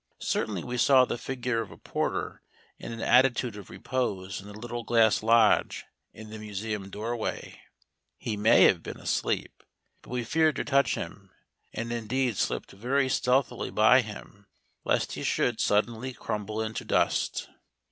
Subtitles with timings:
[0.17, 2.41] Certainly we saw the figure of a porter
[2.79, 7.61] in an attitude of repose in the little glass lodge in the museum doorway.
[8.17, 9.61] He may have been asleep.
[10.01, 11.29] But we feared to touch him
[11.71, 14.47] and indeed slipped very stealthily by him
[14.83, 17.49] lest he should suddenly crumble into dust.